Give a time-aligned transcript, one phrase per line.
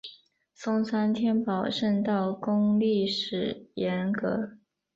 [0.55, 4.57] 松山天宝圣道宫历史沿革